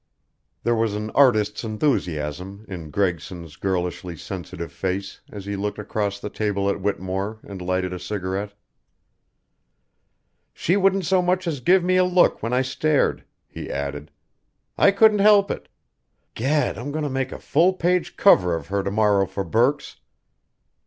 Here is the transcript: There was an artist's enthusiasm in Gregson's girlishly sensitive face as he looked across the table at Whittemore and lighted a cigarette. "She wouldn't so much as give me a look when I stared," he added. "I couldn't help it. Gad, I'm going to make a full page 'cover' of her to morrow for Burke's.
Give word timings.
There 0.63 0.73
was 0.73 0.95
an 0.95 1.11
artist's 1.11 1.63
enthusiasm 1.63 2.65
in 2.67 2.89
Gregson's 2.89 3.55
girlishly 3.55 4.17
sensitive 4.17 4.71
face 4.71 5.21
as 5.29 5.45
he 5.45 5.55
looked 5.55 5.77
across 5.77 6.19
the 6.19 6.31
table 6.31 6.67
at 6.71 6.81
Whittemore 6.81 7.37
and 7.43 7.61
lighted 7.61 7.93
a 7.93 7.99
cigarette. 7.99 8.53
"She 10.55 10.75
wouldn't 10.75 11.05
so 11.05 11.21
much 11.21 11.45
as 11.45 11.59
give 11.59 11.83
me 11.83 11.97
a 11.97 12.03
look 12.03 12.41
when 12.41 12.51
I 12.51 12.63
stared," 12.63 13.23
he 13.47 13.69
added. 13.69 14.09
"I 14.75 14.89
couldn't 14.89 15.19
help 15.19 15.51
it. 15.51 15.69
Gad, 16.33 16.79
I'm 16.79 16.91
going 16.91 17.03
to 17.03 17.07
make 17.07 17.31
a 17.31 17.37
full 17.37 17.71
page 17.73 18.17
'cover' 18.17 18.55
of 18.55 18.69
her 18.69 18.81
to 18.81 18.89
morrow 18.89 19.27
for 19.27 19.43
Burke's. 19.43 19.97